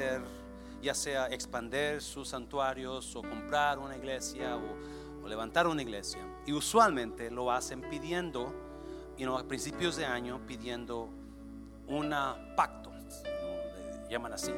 [0.00, 0.22] hacer,
[0.82, 6.18] ya sea expander sus santuarios o comprar una iglesia o, levantar una iglesia.
[6.46, 8.52] Y usualmente lo hacen pidiendo,
[9.18, 11.08] y a principios de año, pidiendo
[11.86, 12.90] una pacto,
[14.08, 14.52] llaman así.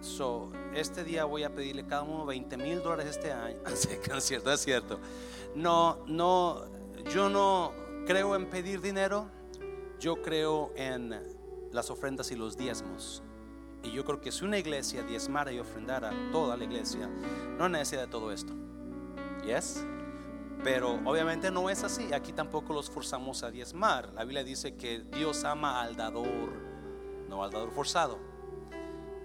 [0.00, 3.58] So, este día voy a pedirle cada uno 20 mil dólares este año.
[3.66, 5.00] es cierto, es cierto.
[5.56, 6.64] No, no,
[7.12, 7.72] yo no
[8.06, 9.26] creo en pedir dinero,
[9.98, 11.20] yo creo en
[11.72, 13.22] las ofrendas y los diezmos.
[13.82, 17.08] Y yo creo que si una iglesia diezmara y ofrendara toda la iglesia,
[17.58, 18.52] no necesita todo esto.
[19.44, 19.84] ¿Yes?
[20.62, 22.12] Pero obviamente no es así.
[22.12, 24.12] Aquí tampoco los forzamos a diezmar.
[24.12, 26.52] La Biblia dice que Dios ama al dador,
[27.28, 28.18] no al dador forzado.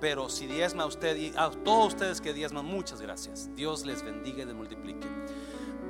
[0.00, 3.50] Pero si diezma usted y a todos ustedes que diezman, muchas gracias.
[3.54, 5.06] Dios les bendiga y les multiplique.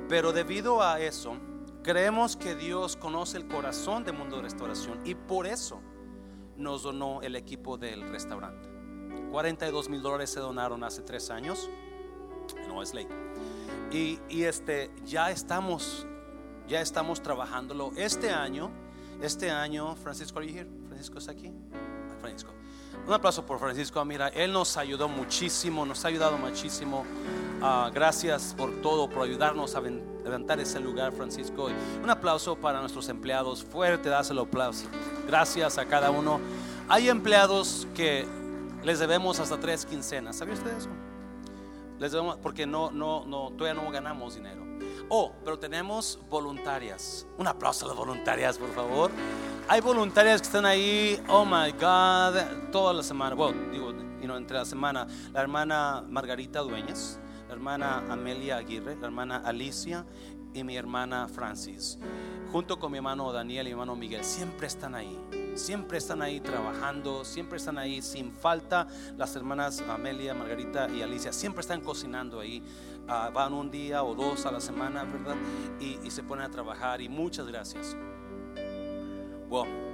[0.09, 1.37] Pero debido a eso,
[1.83, 5.79] creemos que Dios conoce el corazón del mundo de restauración y por eso
[6.59, 8.69] nos donó el equipo del restaurante.
[9.31, 11.69] 42 mil dólares se donaron hace tres años.
[12.67, 13.07] No es ley.
[13.91, 16.05] Y, este, ya estamos,
[16.67, 17.91] ya estamos trabajándolo.
[17.95, 18.71] Este año,
[19.21, 21.51] este año, Francisco, are Francisco está aquí.
[22.19, 22.53] Francisco.
[23.07, 24.03] Un aplauso por Francisco.
[24.05, 27.05] Mira, él nos ayudó muchísimo, nos ha ayudado muchísimo.
[27.61, 31.67] Ah, gracias por todo, por ayudarnos a levantar ese lugar, Francisco.
[32.01, 33.65] Un aplauso para nuestros empleados.
[33.65, 34.85] Fuerte, dáselo aplauso.
[35.27, 36.39] Gracias a cada uno.
[36.87, 38.25] Hay empleados que
[38.83, 40.37] les debemos hasta tres quincenas.
[40.37, 40.89] ¿Sabía usted eso?
[41.99, 44.63] Les debemos porque no, no, no, todavía no ganamos dinero.
[45.09, 47.27] Oh, pero tenemos voluntarias.
[47.37, 49.11] Un aplauso a las voluntarias, por favor.
[49.67, 53.35] Hay voluntarias que están ahí, oh my God, toda la semana.
[53.35, 53.89] Bueno, digo,
[54.37, 55.07] entre la semana.
[55.33, 57.19] La hermana Margarita Dueñas
[57.59, 60.05] hermana Amelia Aguirre, la hermana Alicia
[60.53, 61.99] y mi hermana Francis.
[62.53, 65.19] Junto con mi hermano Daniel y mi hermano Miguel, siempre están ahí.
[65.55, 68.87] Siempre están ahí trabajando, siempre están ahí sin falta.
[69.17, 72.63] Las hermanas Amelia, Margarita y Alicia siempre están cocinando ahí.
[73.09, 75.35] Ah, van un día o dos a la semana, ¿verdad?
[75.81, 77.01] Y, se ponen a trabajar.
[77.01, 77.97] Y muchas gracias.
[79.49, 79.88] Wow.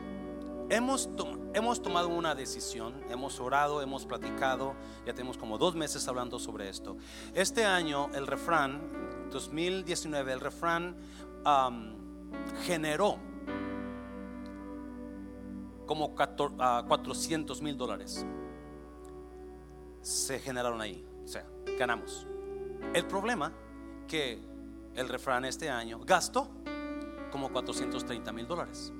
[0.70, 1.10] Hemos,
[1.54, 4.74] hemos tomado una decisión, hemos orado, hemos platicado,
[5.06, 6.98] ya tenemos como dos meses hablando sobre esto.
[7.36, 10.96] Este año el refrán, 2019, el refrán
[12.64, 13.18] generó
[15.86, 18.26] como 400 mil dólares.
[20.02, 21.46] Se generaron ahí, o sea,
[21.78, 22.26] ganamos.
[22.94, 23.54] El problema
[24.08, 24.40] que
[24.96, 26.50] el refrán este año gastó
[27.32, 28.92] como 430 mil dólares.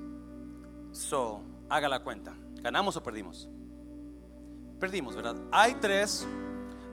[0.92, 2.34] So, haga la cuenta.
[2.62, 3.50] ¿Ganamos o perdimos?
[4.80, 5.36] Perdimos, ¿verdad?
[5.52, 6.28] Hay tres,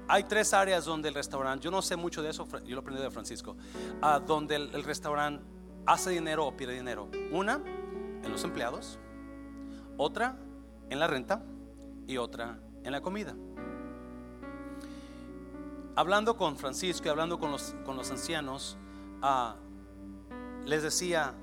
[0.09, 3.03] hay tres áreas donde el restaurante, yo no sé mucho de eso, yo lo aprendí
[3.03, 3.56] de Francisco,
[4.00, 5.43] a donde el, restaurante
[5.87, 7.09] hace dinero o pierde dinero.
[7.32, 7.61] Una,
[8.22, 8.99] en los empleados,
[9.97, 10.37] otra,
[10.91, 11.43] en la renta
[12.06, 13.34] y otra, en la comida.
[15.94, 18.78] Hablando con Francisco y hablando con los, con los ancianos,
[19.21, 19.56] ah,
[20.65, 21.34] les decía,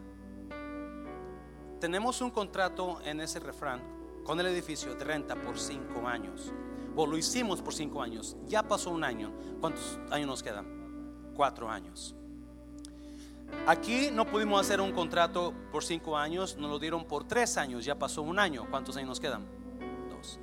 [1.79, 3.81] tenemos un contrato en ese refrán
[4.23, 6.51] con el edificio de renta por cinco años.
[6.95, 8.35] O lo hicimos por cinco años.
[8.45, 9.31] Ya pasó un año.
[9.61, 11.31] ¿Cuántos años nos quedan?
[11.35, 12.15] Cuatro años.
[13.65, 17.83] Aquí no pudimos hacer un contrato por cinco años, nos lo dieron por tres años,
[17.83, 18.67] ya pasó un año.
[18.69, 19.45] ¿Cuántos años nos quedan?
[20.09, 20.39] Dos.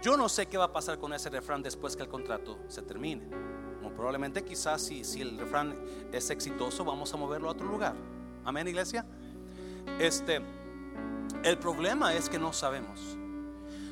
[0.00, 2.82] Yo no sé qué va a pasar con ese refrán después que el contrato se
[2.82, 3.28] termine.
[3.94, 5.74] probablemente quizás si, si el refrán
[6.12, 7.94] es exitoso, vamos a moverlo a otro lugar.
[8.44, 9.06] Amén, iglesia.
[9.98, 10.40] Este,
[11.44, 13.16] el problema es que no sabemos.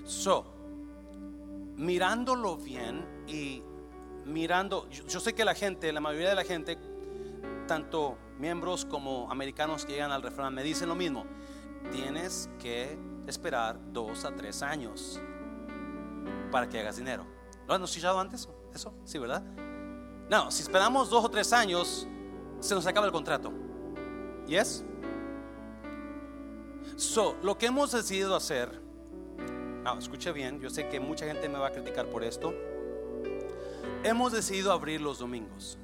[0.04, 0.44] So,
[1.76, 3.62] mirándolo bien y
[4.24, 6.78] mirando, yo, sé que la gente, la mayoría de la gente,
[7.66, 11.24] tanto miembros como americanos que llegan al refrán, me dicen lo mismo.
[11.92, 15.20] Tienes que esperar dos a tres años
[16.50, 17.26] para que hagas dinero.
[17.66, 18.48] ¿Lo han escuchado antes?
[18.74, 19.42] Eso, sí, ¿verdad?
[20.28, 22.08] No, si esperamos dos o tres años,
[22.60, 23.52] se nos acaba el contrato.
[24.46, 24.84] ¿Yes?
[26.96, 28.80] So, lo que hemos decidido hacer,
[29.82, 32.54] no, escuche bien, yo sé que mucha gente me va a criticar por esto.
[34.02, 35.78] Hemos decidido abrir los domingos,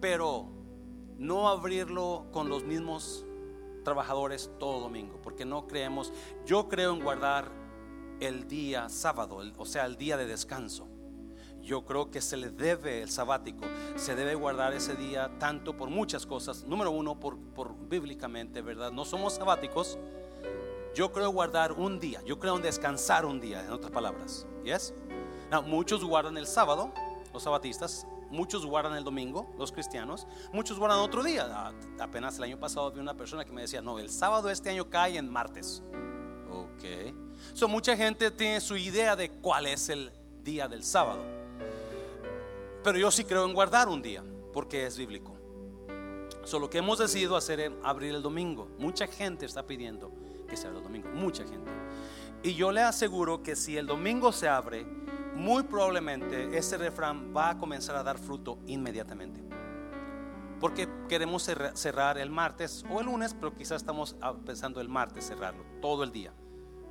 [0.00, 0.46] pero
[1.18, 3.24] no abrirlo con los mismos
[3.84, 6.12] trabajadores todo domingo, porque no creemos,
[6.46, 7.50] yo creo en guardar
[8.20, 10.91] el día sábado, o sea, el día de descanso
[11.62, 13.64] yo creo que se le debe el sabático,
[13.96, 16.64] se debe guardar ese día tanto por muchas cosas.
[16.64, 17.38] Número uno, por,
[17.88, 18.90] bíblicamente, ¿verdad?
[18.90, 19.98] No somos sabáticos.
[20.94, 24.46] Yo creo guardar un día, yo creo en descansar un día, en otras palabras.
[24.64, 24.92] ¿Yes?
[25.66, 26.92] muchos guardan el sábado,
[27.32, 31.46] los sabatistas, muchos guardan el domingo, los cristianos, muchos guardan otro día.
[31.50, 34.70] Ah, apenas el año pasado vi una persona que me decía, no, el sábado este
[34.70, 35.82] año cae en martes.
[36.50, 37.14] Ok.
[37.54, 40.10] So, mucha gente tiene su idea de cuál es el
[40.42, 41.41] día del sábado.
[42.82, 45.36] Pero yo sí creo en guardar un día, porque es bíblico.
[46.44, 48.68] So, lo que hemos decidido hacer abrir el domingo.
[48.78, 50.12] Mucha gente está pidiendo
[50.48, 51.08] que se abra el domingo.
[51.10, 51.70] Mucha gente.
[52.42, 54.84] Y yo le aseguro que si el domingo se abre,
[55.34, 59.40] muy probablemente ese refrán va a comenzar a dar fruto inmediatamente.
[60.58, 61.44] Porque queremos
[61.74, 66.10] cerrar el martes o el lunes, pero quizás estamos pensando el martes cerrarlo, todo el
[66.10, 66.32] día.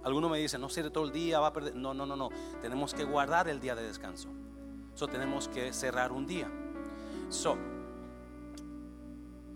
[0.04, 1.76] Algunos me dicen, no cierre todo el día, va a perder.
[1.76, 2.30] No, no, no, no.
[2.62, 4.30] Tenemos que guardar el día de descanso.
[4.94, 6.50] So, tenemos que cerrar un día.
[7.30, 7.58] So,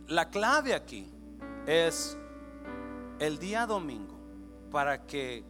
[0.07, 1.11] la clave aquí
[1.65, 2.17] es
[3.19, 4.19] el día domingo
[4.71, 5.43] para que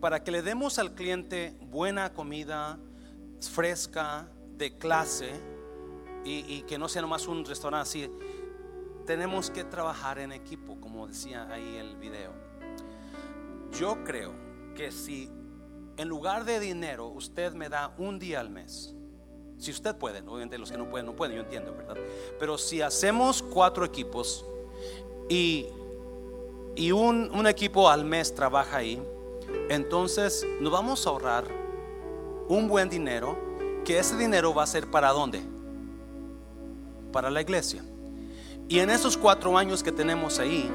[0.00, 2.78] para que le demos al cliente buena comida
[3.40, 5.32] fresca, de clase,
[6.24, 8.10] y, que no sea nomás un restaurante así.
[9.06, 12.32] Tenemos que trabajar en equipo, como decía ahí el video.
[13.78, 14.32] Yo creo
[14.74, 15.30] que si
[15.96, 18.94] en lugar de dinero usted me da un día al mes,
[19.58, 21.96] si usted puede, obviamente los que no pueden, no pueden, yo entiendo, ¿verdad?
[22.38, 24.44] Pero si hacemos cuatro equipos
[25.28, 25.66] y,
[26.74, 29.02] y un, un equipo al mes trabaja ahí,
[29.68, 31.44] entonces nos vamos a ahorrar
[32.48, 33.38] un buen dinero,
[33.84, 35.40] que ese dinero va a ser para dónde?
[37.12, 37.84] Para la iglesia.
[38.68, 40.70] Y en esos cuatro años que tenemos ahí,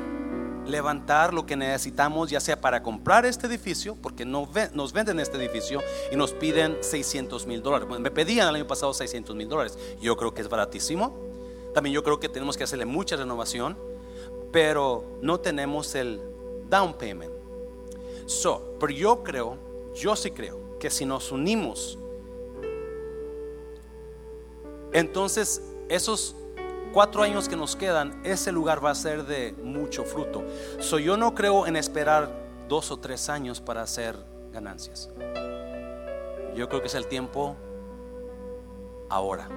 [0.66, 5.82] levantar lo que necesitamos, ya sea para comprar este edificio, porque nos venden este edificio
[6.12, 7.88] y nos piden 600 mil dólares.
[8.00, 9.78] me pedían el año pasado 600 mil dólares.
[10.02, 11.18] Yo creo que es baratísimo.
[11.74, 13.78] También yo creo que tenemos que hacerle mucha renovación,
[14.52, 16.22] pero no tenemos el
[16.70, 17.32] down payment.
[18.26, 19.58] So, pero yo creo,
[19.96, 21.98] yo sí creo que si nos unimos,
[24.92, 26.36] entonces esos
[26.94, 30.44] cuatro años que nos quedan, ese lugar va a ser de mucho fruto.
[30.80, 32.30] So, yo no creo en esperar
[32.68, 34.16] dos o tres años para hacer
[34.52, 35.10] ganancias.
[36.56, 37.56] Yo creo que es el tiempo
[39.10, 39.48] ahora.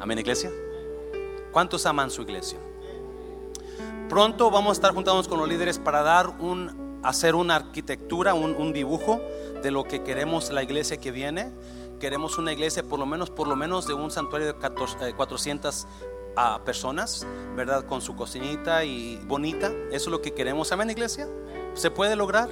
[0.00, 0.50] Amén, iglesia.
[1.52, 2.58] ¿Cuántos aman su iglesia?
[4.08, 8.72] Pronto vamos a estar juntándonos con los líderes para dar un, hacer una arquitectura, un,
[8.72, 9.20] dibujo
[9.62, 11.50] de lo que queremos la iglesia que viene.
[12.00, 15.86] Queremos una iglesia por lo menos, por lo menos de un santuario de 400 eh,
[16.36, 17.84] ah, personas, ¿verdad?
[17.86, 19.72] Con su cocinita y bonita.
[19.90, 20.70] Eso es lo que queremos.
[20.70, 21.28] ¿Amén, iglesia?
[21.74, 22.50] ¿Se puede lograr?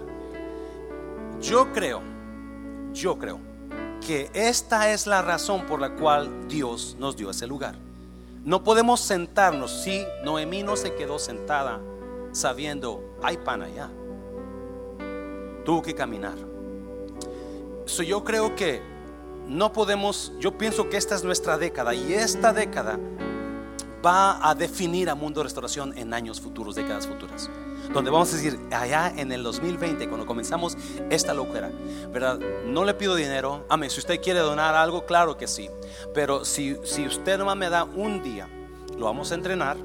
[1.40, 2.02] Yo creo,
[2.92, 3.38] yo creo
[4.04, 7.76] que esta es la razón por la cual Dios nos dio ese lugar.
[8.44, 11.80] No podemos sentarnos si Noemí no se quedó sentada
[12.32, 13.90] sabiendo, hay pan allá.
[15.64, 16.36] Tuvo que caminar.
[17.86, 18.95] yo creo que
[19.46, 22.98] no podemos, yo pienso que esta es nuestra década y esta década
[24.04, 27.50] va a definir a Mundo Restauración en años futuros, décadas futuras
[27.92, 30.76] donde vamos a decir, allá en el 2020, cuando comenzamos
[31.10, 31.70] esta locura,
[32.12, 32.38] ¿verdad?
[32.66, 35.70] No le pido dinero, amén, si usted quiere donar algo, claro que sí,
[36.14, 38.48] pero si, si usted nomás me da un día,
[38.98, 39.76] lo vamos a entrenar.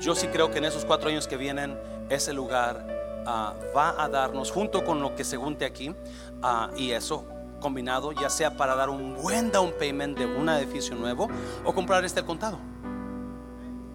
[0.00, 1.78] Yo sí creo que en esos cuatro años que vienen,
[2.08, 5.94] ese lugar ah, va a darnos, junto con lo que se junte aquí,
[6.42, 7.24] ah, y eso
[7.60, 11.28] combinado, ya sea para dar un buen down payment de un edificio nuevo
[11.64, 12.58] o comprar este contado.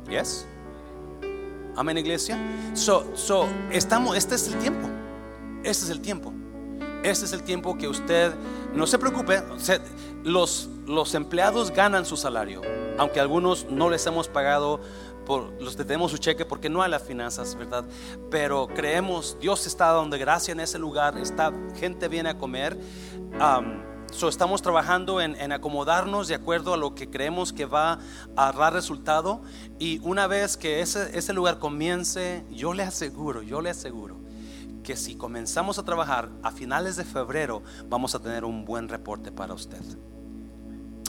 [0.10, 0.46] Yes?
[1.76, 2.38] Amén, iglesia.
[2.74, 4.88] So, so, estamos, este es el tiempo.
[5.64, 6.32] Este es el tiempo.
[7.04, 8.34] Este es el tiempo que usted,
[8.74, 9.44] no se preocupe,
[10.24, 12.62] los, los empleados ganan su salario,
[12.98, 14.80] aunque algunos no les hemos pagado
[15.26, 17.86] por los tenemos su cheque porque no hay las finanzas, ¿verdad?
[18.30, 22.78] Pero creemos, Dios está dando gracia en ese lugar, está, gente viene a comer
[24.30, 28.00] estamos trabajando en, acomodarnos de acuerdo a lo que creemos que va
[28.36, 29.42] a dar resultado.
[29.78, 34.18] Y una vez que ese, ese lugar comience, yo le aseguro, yo le aseguro
[34.84, 39.32] que si comenzamos a trabajar a finales de febrero, vamos a tener un buen reporte
[39.32, 39.82] para usted.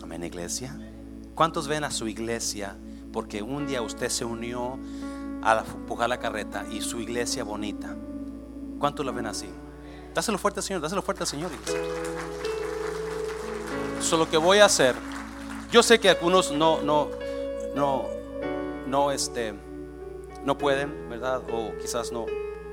[0.02, 0.76] Amén, iglesia.
[1.34, 2.76] ¿Cuántos ven a su iglesia?
[3.16, 4.78] Porque un día usted se unió
[5.42, 7.96] a empujar la carreta y su iglesia bonita.
[8.78, 9.48] ¿Cuántos lo ven así?
[10.12, 11.50] Dáselo fuerte, Señor, dáselo fuerte, Señor.
[13.98, 14.94] Eso lo que voy a hacer.
[15.72, 17.08] Yo sé que algunos no, no,
[17.74, 18.04] no,
[18.86, 19.54] no, este,
[20.44, 21.40] no pueden, ¿verdad?
[21.50, 22.26] O quizás no,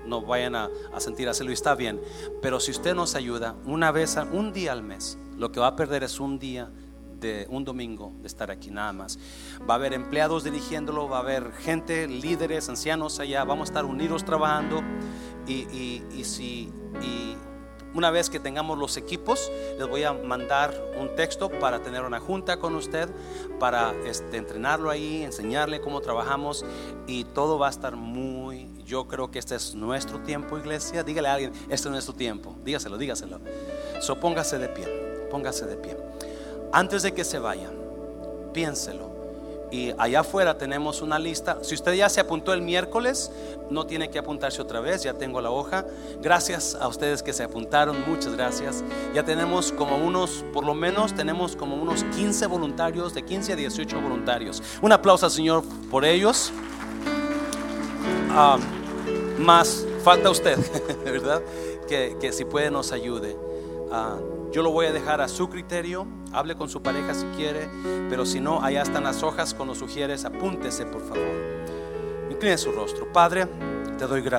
[0.06, 2.02] no vayan a, sentir hacerlo y está bien.
[2.42, 5.76] Pero si usted nos ayuda una vez, un día al mes, lo que va a
[5.78, 6.70] perder es un día
[7.24, 9.18] de un domingo de estar aquí nada más.
[9.68, 13.86] Va a haber empleados dirigiéndolo, va a haber gente, líderes, ancianos allá, vamos a estar
[13.86, 14.84] unidos trabajando
[15.48, 16.72] y, si
[17.94, 22.20] una vez que tengamos los equipos, les voy a mandar un texto para tener una
[22.20, 23.10] junta con usted,
[23.60, 26.66] para este, entrenarlo ahí, enseñarle cómo trabajamos
[27.08, 28.70] y todo va a estar muy...
[28.84, 31.04] Yo creo que este es nuestro tiempo, iglesia.
[31.04, 32.56] Dígale a alguien, este es nuestro tiempo.
[32.66, 33.40] Dígaselo, dígaselo.
[34.02, 34.86] So, póngase de pie,
[35.32, 35.96] póngase de pie.
[36.74, 37.70] Antes de que se vaya,
[38.52, 39.14] piénselo.
[39.70, 41.60] Y allá afuera tenemos una lista.
[41.62, 43.32] Si usted ya se apuntó el miércoles,
[43.70, 45.04] no tiene que apuntarse otra vez.
[45.04, 45.86] Ya tengo la hoja.
[46.20, 48.04] Gracias a ustedes que se apuntaron.
[48.08, 48.84] Muchas gracias.
[49.14, 53.56] Ya tenemos como unos, por lo menos tenemos como unos 15 voluntarios, de 15 a
[53.56, 54.62] 18 voluntarios.
[54.82, 56.52] Un aplauso al Señor por ellos.
[58.32, 58.58] Ah,
[59.38, 60.58] más falta usted,
[61.06, 61.42] ¿verdad?
[61.88, 63.36] Que, que si puede nos ayude.
[63.92, 64.18] Ah,
[64.54, 66.06] yo lo voy a dejar a su criterio.
[66.32, 67.68] Hable con su pareja si quiere.
[68.08, 70.26] Pero si no, allá están las hojas los sugieres.
[70.26, 71.28] Apúntese, por favor.
[72.30, 73.12] Incline su rostro.
[73.12, 73.48] Padre,
[73.98, 74.32] te doy gracias.